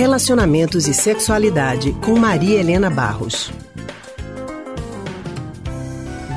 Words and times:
Relacionamentos 0.00 0.88
e 0.88 0.94
Sexualidade 0.94 1.92
com 2.02 2.18
Maria 2.18 2.58
Helena 2.58 2.88
Barros. 2.88 3.52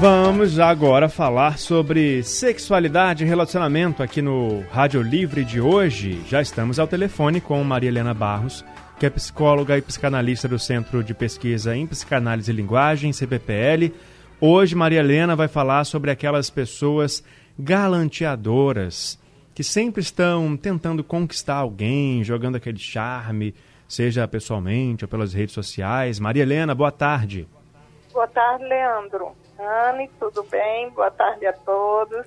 Vamos 0.01 0.59
agora 0.59 1.07
falar 1.07 1.57
sobre 1.57 2.23
sexualidade 2.23 3.23
e 3.23 3.25
relacionamento 3.25 4.03
aqui 4.03 4.21
no 4.21 4.65
Rádio 4.69 5.01
Livre 5.01 5.45
de 5.45 5.61
hoje. 5.61 6.21
Já 6.27 6.41
estamos 6.41 6.77
ao 6.77 6.87
telefone 6.87 7.39
com 7.39 7.63
Maria 7.63 7.87
Helena 7.87 8.13
Barros, 8.13 8.65
que 8.99 9.05
é 9.05 9.09
psicóloga 9.09 9.77
e 9.77 9.81
psicanalista 9.81 10.45
do 10.45 10.59
Centro 10.59 11.01
de 11.01 11.13
Pesquisa 11.13 11.73
em 11.73 11.87
Psicanálise 11.87 12.51
e 12.51 12.53
Linguagem, 12.53 13.13
CPPL. 13.13 13.93
Hoje, 14.41 14.75
Maria 14.75 14.99
Helena 14.99 15.37
vai 15.37 15.47
falar 15.47 15.85
sobre 15.85 16.11
aquelas 16.11 16.49
pessoas 16.49 17.23
galanteadoras 17.57 19.22
que 19.53 19.63
sempre 19.63 20.01
estão 20.01 20.57
tentando 20.57 21.03
conquistar 21.03 21.55
alguém, 21.55 22.23
jogando 22.23 22.55
aquele 22.55 22.79
charme, 22.79 23.53
seja 23.87 24.27
pessoalmente 24.27 25.03
ou 25.03 25.07
pelas 25.07 25.33
redes 25.33 25.53
sociais. 25.53 26.19
Maria 26.19 26.43
Helena, 26.43 26.73
boa 26.73 26.91
tarde. 26.91 27.47
Boa 28.11 28.27
tarde, 28.27 28.63
Leandro. 28.65 29.31
Anne, 29.59 30.09
tudo 30.19 30.43
bem? 30.43 30.89
Boa 30.91 31.11
tarde 31.11 31.45
a 31.45 31.53
todos. 31.53 32.25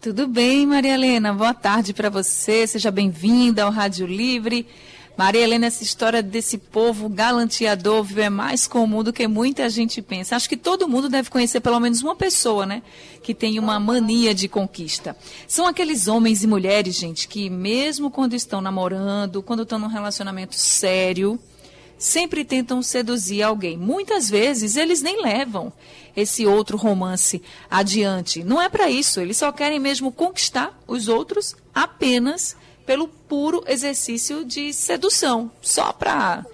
Tudo 0.00 0.26
bem, 0.26 0.66
Maria 0.66 0.94
Helena. 0.94 1.32
Boa 1.32 1.54
tarde 1.54 1.94
para 1.94 2.10
você. 2.10 2.66
Seja 2.66 2.90
bem-vinda 2.90 3.64
ao 3.64 3.70
Rádio 3.70 4.06
Livre. 4.06 4.66
Maria 5.16 5.42
Helena, 5.42 5.66
essa 5.66 5.84
história 5.84 6.20
desse 6.20 6.58
povo 6.58 7.08
galanteador 7.08 8.02
viu, 8.02 8.24
é 8.24 8.28
mais 8.28 8.66
comum 8.66 9.00
do 9.04 9.12
que 9.12 9.28
muita 9.28 9.68
gente 9.68 10.02
pensa. 10.02 10.34
Acho 10.34 10.48
que 10.48 10.56
todo 10.56 10.88
mundo 10.88 11.08
deve 11.08 11.30
conhecer 11.30 11.60
pelo 11.60 11.78
menos 11.78 12.02
uma 12.02 12.16
pessoa, 12.16 12.66
né? 12.66 12.82
Que 13.22 13.32
tem 13.32 13.60
uma 13.60 13.78
mania 13.78 14.34
de 14.34 14.48
conquista. 14.48 15.16
São 15.46 15.68
aqueles 15.68 16.08
homens 16.08 16.42
e 16.42 16.48
mulheres, 16.48 16.96
gente, 16.96 17.28
que 17.28 17.48
mesmo 17.48 18.10
quando 18.10 18.34
estão 18.34 18.60
namorando, 18.60 19.40
quando 19.40 19.62
estão 19.62 19.78
num 19.78 19.86
relacionamento 19.86 20.56
sério, 20.56 21.38
sempre 21.96 22.44
tentam 22.44 22.82
seduzir 22.82 23.40
alguém. 23.40 23.76
Muitas 23.76 24.28
vezes 24.28 24.76
eles 24.76 25.00
nem 25.00 25.22
levam 25.22 25.72
esse 26.16 26.44
outro 26.44 26.76
romance 26.76 27.40
adiante. 27.70 28.42
Não 28.42 28.60
é 28.60 28.68
para 28.68 28.90
isso, 28.90 29.20
eles 29.20 29.36
só 29.36 29.52
querem 29.52 29.78
mesmo 29.78 30.10
conquistar 30.10 30.76
os 30.88 31.06
outros 31.06 31.54
apenas 31.72 32.56
pelo 32.86 33.08
puro 33.08 33.64
exercício 33.66 34.44
de 34.44 34.72
sedução, 34.72 35.50
só 35.60 35.92
para 35.92 36.44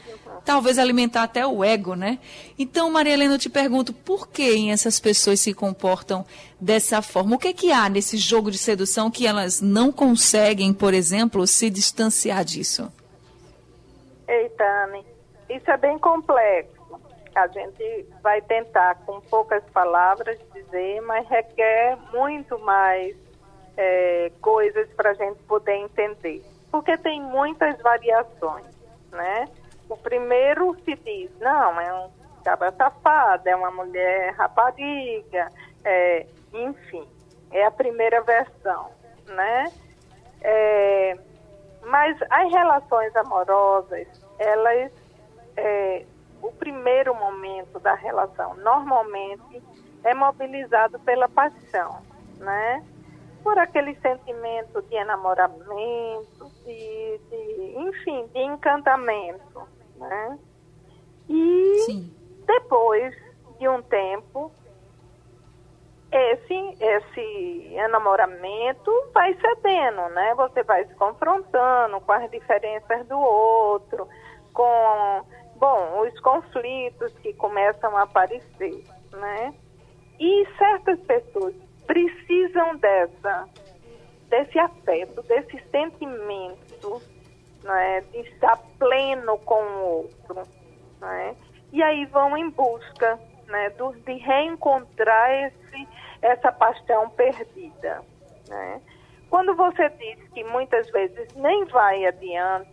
talvez 0.44 0.78
alimentar 0.78 1.24
até 1.24 1.46
o 1.46 1.62
ego, 1.62 1.94
né? 1.94 2.18
Então, 2.58 2.90
Maria 2.90 3.12
Helena, 3.12 3.34
eu 3.34 3.38
te 3.38 3.50
pergunto, 3.50 3.92
por 3.92 4.28
que 4.28 4.70
essas 4.70 4.98
pessoas 4.98 5.40
se 5.40 5.54
comportam 5.54 6.24
dessa 6.60 7.02
forma? 7.02 7.36
O 7.36 7.38
que 7.38 7.48
é 7.48 7.52
que 7.52 7.72
há 7.72 7.88
nesse 7.88 8.16
jogo 8.16 8.50
de 8.50 8.58
sedução 8.58 9.10
que 9.10 9.26
elas 9.26 9.60
não 9.60 9.92
conseguem, 9.92 10.72
por 10.72 10.94
exemplo, 10.94 11.46
se 11.46 11.70
distanciar 11.70 12.44
disso? 12.44 12.90
Eita, 14.26 14.84
Anne, 14.84 15.04
isso 15.48 15.70
é 15.70 15.76
bem 15.76 15.98
complexo. 15.98 16.80
A 17.34 17.46
gente 17.46 18.06
vai 18.22 18.42
tentar, 18.42 18.96
com 19.06 19.20
poucas 19.20 19.62
palavras, 19.72 20.38
dizer, 20.52 21.00
mas 21.02 21.28
requer 21.28 21.96
muito 22.12 22.58
mais 22.58 23.16
é, 23.76 24.30
coisas 24.40 24.88
para 24.94 25.10
a 25.10 25.14
gente 25.14 25.42
poder 25.42 25.74
entender. 25.74 26.44
Porque 26.70 26.96
tem 26.98 27.20
muitas 27.20 27.80
variações, 27.80 28.66
né? 29.10 29.48
O 29.88 29.96
primeiro 29.96 30.76
se 30.84 30.94
diz, 30.96 31.30
não, 31.40 31.80
é 31.80 31.92
um 31.94 32.10
cabra 32.44 32.72
safado, 32.72 33.48
é 33.48 33.56
uma 33.56 33.70
mulher 33.70 34.32
rapariga, 34.34 35.48
é, 35.84 36.26
enfim, 36.52 37.06
é 37.50 37.64
a 37.64 37.70
primeira 37.70 38.20
versão, 38.22 38.90
né? 39.26 39.72
É, 40.40 41.18
mas 41.82 42.16
as 42.30 42.50
relações 42.52 43.14
amorosas, 43.16 44.06
elas, 44.38 44.92
é, 45.56 46.04
o 46.42 46.52
primeiro 46.52 47.14
momento 47.14 47.78
da 47.80 47.94
relação, 47.94 48.54
normalmente, 48.56 49.62
é 50.04 50.14
mobilizado 50.14 50.98
pela 51.00 51.28
paixão, 51.28 52.00
né? 52.38 52.84
Por 53.42 53.58
aquele 53.58 53.94
sentimento 53.96 54.82
de 54.82 54.94
enamoramento, 54.94 56.50
de, 56.64 57.20
de 57.30 57.74
enfim, 57.76 58.26
de 58.32 58.40
encantamento, 58.40 59.68
né? 59.96 60.38
E 61.28 61.74
Sim. 61.86 62.14
depois 62.46 63.14
de 63.58 63.68
um 63.68 63.82
tempo, 63.82 64.52
esse, 66.10 66.76
esse 66.80 67.74
enamoramento 67.74 68.90
vai 69.14 69.34
cedendo, 69.34 70.08
né? 70.08 70.34
Você 70.34 70.62
vai 70.62 70.84
se 70.86 70.94
confrontando 70.94 72.00
com 72.00 72.12
as 72.12 72.30
diferenças 72.30 73.06
do 73.06 73.18
outro, 73.18 74.08
com, 74.52 75.24
bom, 75.56 76.00
os 76.00 76.18
conflitos 76.20 77.12
que 77.18 77.32
começam 77.34 77.96
a 77.96 78.02
aparecer, 78.02 78.84
né? 79.12 79.54
E 80.18 80.46
certas 80.58 80.98
pessoas 81.00 81.54
precisam 81.90 82.76
dessa, 82.76 83.48
desse 84.28 84.56
afeto, 84.60 85.22
desse 85.22 85.60
sentimento, 85.72 87.02
né, 87.64 88.00
de 88.12 88.18
estar 88.18 88.56
pleno 88.78 89.36
com 89.38 89.60
o 89.60 89.84
outro. 89.96 90.42
Né, 91.00 91.34
e 91.72 91.82
aí 91.82 92.06
vão 92.06 92.36
em 92.36 92.48
busca 92.48 93.18
né, 93.48 93.70
do, 93.70 93.92
de 93.92 94.12
reencontrar 94.12 95.32
esse, 95.32 95.88
essa 96.22 96.52
paixão 96.52 97.10
perdida. 97.10 98.02
Né. 98.48 98.80
Quando 99.28 99.56
você 99.56 99.88
diz 99.88 100.28
que 100.28 100.44
muitas 100.44 100.88
vezes 100.92 101.34
nem 101.34 101.64
vai 101.64 102.06
adiante, 102.06 102.70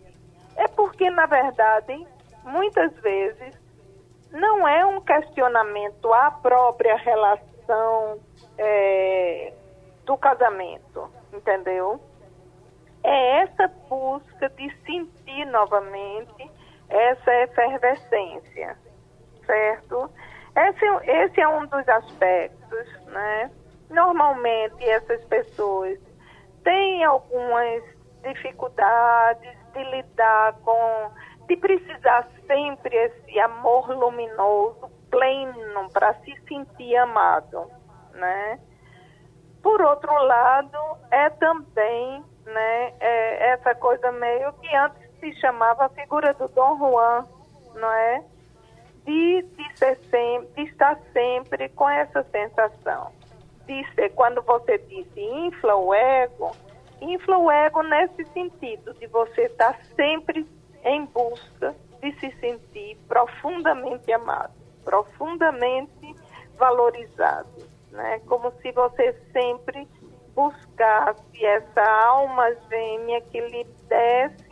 é 0.57 0.67
porque, 0.67 1.09
na 1.09 1.25
verdade, 1.25 2.05
muitas 2.44 2.94
vezes 2.97 3.55
não 4.29 4.67
é 4.67 4.85
um 4.85 5.01
questionamento 5.01 6.13
à 6.13 6.29
própria 6.29 6.95
relação 6.97 7.56
é, 8.57 9.53
do 10.05 10.17
casamento, 10.17 11.09
entendeu? 11.33 12.00
É 13.03 13.41
essa 13.41 13.67
busca 13.89 14.50
de 14.50 14.73
sentir 14.85 15.45
novamente 15.45 16.51
essa 16.89 17.33
efervescência, 17.44 18.78
certo? 19.45 20.09
Esse, 20.55 20.85
esse 21.09 21.41
é 21.41 21.47
um 21.47 21.66
dos 21.67 21.88
aspectos, 21.88 23.05
né? 23.05 23.51
Normalmente 23.89 24.84
essas 24.84 25.23
pessoas 25.25 25.99
têm 26.63 27.03
algumas 27.03 27.84
dificuldades 28.23 29.57
de 29.73 29.84
lidar 29.84 30.53
com, 30.63 31.11
de 31.47 31.55
precisar 31.57 32.28
sempre 32.45 32.95
esse 32.95 33.39
amor 33.39 33.89
luminoso, 33.89 34.89
pleno, 35.17 35.89
para 35.91 36.13
se 36.16 36.35
sentir 36.47 36.95
amado 36.97 37.78
né? 38.17 38.59
Por 39.61 39.81
outro 39.81 40.11
lado, 40.23 40.78
é 41.11 41.29
também 41.31 42.23
né, 42.45 42.94
é 43.00 43.50
essa 43.51 43.75
coisa 43.75 44.11
meio 44.11 44.53
que 44.53 44.75
antes 44.75 45.09
se 45.19 45.33
chamava 45.39 45.85
a 45.85 45.89
figura 45.89 46.33
do 46.33 46.47
Dom 46.50 46.78
Juan, 46.78 47.25
não 47.75 47.91
é? 47.91 48.23
De, 49.05 49.41
de, 49.41 49.78
ser 49.78 49.97
de 50.55 50.61
estar 50.63 51.00
sempre 51.13 51.69
com 51.69 51.89
essa 51.89 52.23
sensação. 52.23 53.11
De 53.66 53.85
ser, 53.94 54.09
quando 54.11 54.41
você 54.41 54.78
disse 54.78 55.19
infla 55.19 55.75
o 55.75 55.94
ego, 55.94 56.51
infla 57.01 57.38
o 57.38 57.51
ego 57.51 57.81
nesse 57.84 58.25
sentido, 58.25 58.94
de 58.94 59.07
você 59.07 59.44
estar 59.44 59.78
sempre 59.95 60.47
em 60.84 61.05
busca 61.05 61.75
de 62.01 62.11
se 62.19 62.31
sentir 62.39 62.97
profundamente 63.07 64.11
amado, 64.11 64.53
profundamente 64.87 66.15
valorizado 66.57 67.67
né? 67.97 68.21
Como 68.27 68.51
se 68.61 68.71
você 68.71 69.13
sempre 69.33 69.87
buscasse 70.33 71.45
essa 71.45 71.81
alma 71.81 72.53
gêmea 72.69 73.19
que 73.22 73.41
lhe 73.41 73.63
desse 73.87 74.47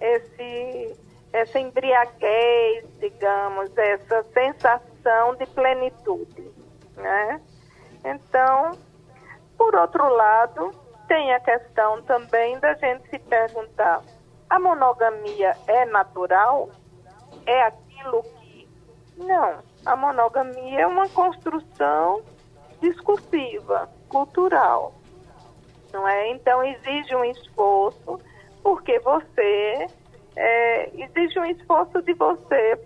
esse, 0.00 1.00
essa 1.32 1.58
embriaguez, 1.58 2.84
digamos, 2.98 3.70
essa 3.78 4.22
sensação 4.34 5.36
de 5.36 5.46
plenitude, 5.46 6.50
né? 6.96 7.40
Então, 8.04 8.72
por 9.56 9.74
outro 9.76 10.06
lado, 10.08 10.72
tem 11.06 11.32
a 11.32 11.40
questão 11.40 12.02
também 12.02 12.58
da 12.58 12.74
gente 12.74 13.08
se 13.08 13.18
perguntar: 13.20 14.02
a 14.50 14.58
monogamia 14.58 15.56
é 15.68 15.86
natural? 15.86 16.68
É 17.46 17.62
aquilo 17.62 18.22
que. 18.22 18.43
Não, 19.16 19.58
a 19.86 19.96
monogamia 19.96 20.80
é 20.80 20.86
uma 20.86 21.08
construção 21.08 22.22
discursiva, 22.80 23.88
cultural. 24.08 24.94
Não 25.92 26.06
é? 26.06 26.30
Então 26.30 26.62
exige 26.64 27.14
um 27.14 27.24
esforço, 27.24 28.20
porque 28.62 28.98
você 28.98 29.86
é, 30.36 30.90
exige 30.94 31.38
um 31.38 31.44
esforço 31.44 32.02
de 32.02 32.12
você 32.14 32.78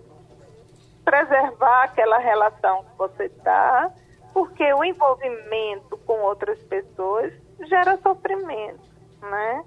preservar 1.05 1.85
aquela 1.85 2.19
relação 2.19 2.85
que 2.85 2.99
você 2.99 3.25
está, 3.25 3.91
porque 4.35 4.73
o 4.75 4.85
envolvimento 4.85 5.97
com 6.07 6.21
outras 6.21 6.59
pessoas 6.65 7.33
gera 7.67 7.97
sofrimento, 7.99 8.81
né? 9.23 9.65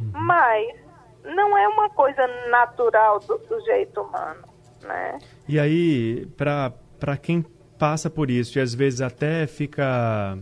Uhum. 0.00 0.12
Mas 0.14 0.76
não 1.22 1.58
é 1.58 1.68
uma 1.68 1.90
coisa 1.90 2.26
natural 2.48 3.18
do 3.20 3.38
sujeito 3.46 4.00
humano, 4.00 4.47
né? 4.82 5.18
E 5.48 5.58
aí, 5.58 6.26
para 6.36 7.16
quem 7.16 7.44
passa 7.78 8.10
por 8.10 8.30
isso 8.30 8.58
e 8.58 8.60
às 8.60 8.74
vezes 8.74 9.00
até 9.00 9.46
fica 9.46 10.36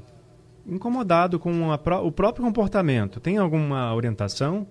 incomodado 0.66 1.38
com 1.38 1.70
a, 1.70 2.00
o 2.00 2.10
próprio 2.10 2.44
comportamento, 2.44 3.20
tem 3.20 3.38
alguma 3.38 3.94
orientação? 3.94 4.66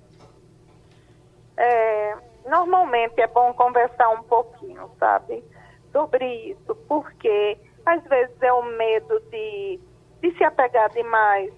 É, 1.58 2.18
normalmente 2.50 3.22
é 3.22 3.28
bom 3.28 3.54
conversar 3.54 4.10
um 4.10 4.24
pouquinho, 4.24 4.90
sabe, 5.00 5.44
sobre 5.92 6.52
isso, 6.52 6.76
porque 6.88 7.58
às 7.86 8.04
vezes 8.04 8.36
é 8.42 8.52
o 8.52 8.64
medo 8.78 9.22
de, 9.32 9.80
de 10.22 10.38
se 10.38 10.44
apegar 10.44 10.90
demais, 10.90 11.54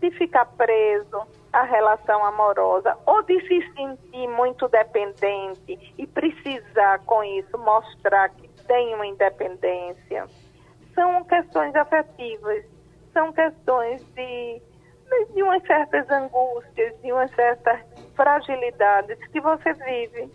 de 0.00 0.10
ficar 0.12 0.46
preso 0.46 1.26
à 1.52 1.62
relação 1.62 2.24
amorosa 2.24 2.96
ou 3.06 3.22
de 3.22 3.38
se 3.46 3.74
sentir 3.74 4.28
muito 4.28 4.68
dependente 4.68 5.94
e 5.98 6.06
precisar 6.06 7.00
com 7.00 7.22
isso 7.22 7.58
mostrar 7.58 8.30
que 8.30 8.48
tem 8.66 8.94
uma 8.94 9.06
independência. 9.06 10.26
São 10.94 11.24
questões 11.24 11.74
afetivas, 11.74 12.64
são 13.12 13.32
questões 13.32 14.02
de, 14.14 14.62
de 15.34 15.42
umas 15.42 15.62
certas 15.66 16.08
angústias, 16.10 17.00
de 17.02 17.12
umas 17.12 17.30
certas 17.34 17.80
fragilidades 18.14 19.18
que 19.28 19.40
você 19.40 19.72
vive 19.74 20.32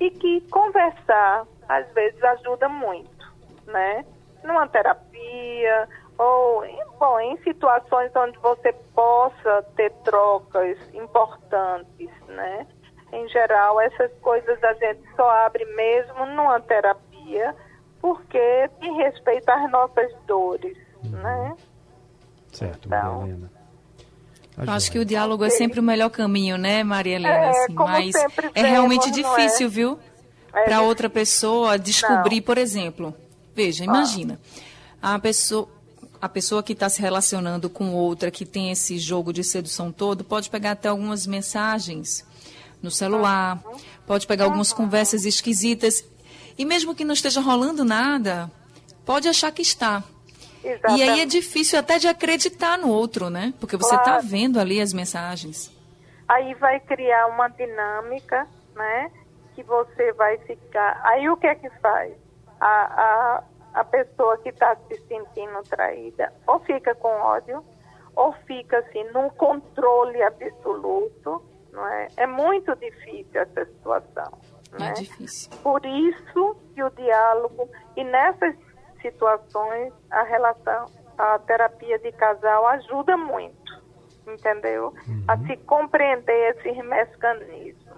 e 0.00 0.10
que 0.10 0.40
conversar 0.50 1.46
às 1.68 1.88
vezes 1.92 2.22
ajuda 2.22 2.68
muito, 2.68 3.34
né? 3.66 4.04
Numa 4.44 4.68
terapia 4.68 5.88
ou 6.18 6.64
bom, 6.98 7.20
em 7.20 7.36
situações 7.42 8.10
onde 8.16 8.38
você 8.38 8.72
possa 8.94 9.62
ter 9.76 9.92
trocas 10.04 10.78
importantes, 10.94 12.10
né? 12.28 12.66
Em 13.12 13.28
geral, 13.28 13.80
essas 13.80 14.10
coisas 14.20 14.62
a 14.64 14.72
gente 14.74 15.02
só 15.14 15.28
abre 15.46 15.64
mesmo 15.76 16.26
numa 16.26 16.60
terapia 16.60 17.54
porque 18.00 18.70
tem 18.80 18.96
respeito 18.96 19.48
às 19.48 19.70
nossas 19.70 20.12
dores, 20.26 20.76
uhum. 21.04 21.10
né? 21.10 21.56
Certo, 22.52 22.86
então, 22.86 23.20
Maria 23.20 23.34
Helena. 23.34 23.50
Eu 24.58 24.72
acho 24.72 24.90
que 24.90 24.98
o 24.98 25.04
diálogo 25.04 25.44
é 25.44 25.50
sempre 25.50 25.80
o 25.80 25.82
melhor 25.82 26.08
caminho, 26.08 26.56
né, 26.56 26.82
Maria 26.82 27.16
Helena? 27.16 27.34
É, 27.34 27.48
assim, 27.50 27.74
mas 27.74 28.14
é 28.54 28.62
realmente 28.62 29.08
é? 29.08 29.12
difícil, 29.12 29.66
é? 29.66 29.70
viu? 29.70 29.98
É 30.54 30.64
para 30.64 30.80
outra 30.80 31.10
pessoa 31.10 31.78
descobrir, 31.78 32.36
Não. 32.36 32.42
por 32.42 32.56
exemplo. 32.56 33.14
Veja, 33.54 33.84
ah. 33.84 33.86
imagina. 33.86 34.40
Ah. 35.02 35.14
A 35.14 35.18
pessoa, 35.18 35.68
a 36.20 36.28
pessoa 36.28 36.62
que 36.62 36.72
está 36.72 36.88
se 36.88 37.00
relacionando 37.00 37.68
com 37.68 37.94
outra 37.94 38.30
que 38.30 38.44
tem 38.44 38.70
esse 38.70 38.98
jogo 38.98 39.32
de 39.32 39.44
sedução 39.44 39.92
todo 39.92 40.24
pode 40.24 40.50
pegar 40.50 40.72
até 40.72 40.88
algumas 40.88 41.26
mensagens 41.26 42.26
no 42.82 42.90
celular, 42.90 43.62
pode 44.06 44.26
pegar 44.26 44.44
algumas 44.44 44.72
conversas 44.72 45.24
esquisitas 45.24 46.04
e 46.58 46.64
mesmo 46.64 46.94
que 46.94 47.04
não 47.04 47.14
esteja 47.14 47.40
rolando 47.40 47.84
nada, 47.84 48.50
pode 49.04 49.28
achar 49.28 49.52
que 49.52 49.62
está. 49.62 50.02
Exatamente. 50.64 51.00
E 51.00 51.08
aí 51.08 51.20
é 51.20 51.26
difícil 51.26 51.78
até 51.78 51.98
de 51.98 52.08
acreditar 52.08 52.76
no 52.76 52.88
outro, 52.88 53.30
né? 53.30 53.54
Porque 53.60 53.76
você 53.76 53.94
está 53.94 54.04
claro. 54.04 54.26
vendo 54.26 54.58
ali 54.58 54.80
as 54.80 54.92
mensagens. 54.92 55.70
Aí 56.28 56.54
vai 56.54 56.80
criar 56.80 57.28
uma 57.28 57.48
dinâmica, 57.48 58.46
né? 58.74 59.10
Que 59.54 59.62
você 59.62 60.12
vai 60.14 60.38
ficar. 60.38 61.00
Aí 61.04 61.28
o 61.28 61.36
que 61.36 61.46
é 61.46 61.54
que 61.54 61.70
faz? 61.80 62.12
A, 62.60 62.66
a, 62.66 63.42
a 63.76 63.84
pessoa 63.84 64.38
que 64.38 64.48
está 64.48 64.74
se 64.88 64.96
sentindo 65.06 65.62
traída 65.68 66.32
ou 66.46 66.58
fica 66.60 66.94
com 66.94 67.08
ódio, 67.08 67.62
ou 68.14 68.32
fica 68.46 68.78
assim 68.78 69.04
num 69.12 69.28
controle 69.28 70.22
absoluto, 70.22 71.44
não 71.70 71.86
é? 71.86 72.08
É 72.16 72.26
muito 72.26 72.74
difícil 72.76 73.38
essa 73.38 73.66
situação. 73.66 74.32
É 74.72 74.78
né? 74.78 74.92
difícil. 74.94 75.50
Por 75.62 75.84
isso 75.84 76.56
que 76.74 76.82
o 76.82 76.88
diálogo 76.88 77.68
e 77.94 78.02
nessas 78.02 78.56
situações 79.02 79.92
a 80.10 80.22
relação, 80.22 80.86
a 81.18 81.38
terapia 81.40 81.98
de 81.98 82.10
casal 82.12 82.66
ajuda 82.68 83.14
muito, 83.18 83.82
entendeu? 84.26 84.94
Uhum. 85.06 85.24
A 85.28 85.36
se 85.36 85.54
compreender 85.58 86.56
esses 86.56 86.82
mecanismos. 86.82 87.94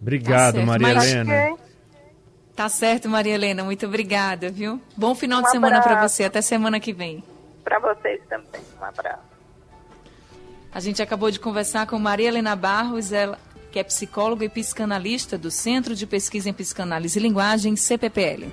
Obrigado, 0.00 0.60
tá 0.60 0.66
Maria 0.66 0.90
Helena. 0.90 1.63
Tá 2.54 2.68
certo, 2.68 3.08
Maria 3.08 3.34
Helena. 3.34 3.64
Muito 3.64 3.86
obrigada, 3.86 4.50
viu? 4.50 4.80
Bom 4.96 5.14
final 5.14 5.40
um 5.40 5.42
de 5.42 5.50
semana 5.50 5.82
para 5.82 6.06
você. 6.06 6.24
Até 6.24 6.40
semana 6.40 6.78
que 6.78 6.92
vem. 6.92 7.22
Para 7.64 7.78
vocês 7.80 8.20
também. 8.28 8.60
Um 8.80 8.84
abraço. 8.84 9.34
A 10.72 10.80
gente 10.80 11.02
acabou 11.02 11.30
de 11.30 11.40
conversar 11.40 11.86
com 11.86 11.98
Maria 11.98 12.28
Helena 12.28 12.54
Barros, 12.54 13.12
ela 13.12 13.38
que 13.70 13.78
é 13.80 13.82
psicóloga 13.82 14.44
e 14.44 14.48
psicanalista 14.48 15.36
do 15.36 15.50
Centro 15.50 15.96
de 15.96 16.06
Pesquisa 16.06 16.48
em 16.48 16.52
Psicanálise 16.52 17.18
e 17.18 17.22
Linguagem, 17.22 17.74
CPPL. 17.74 18.46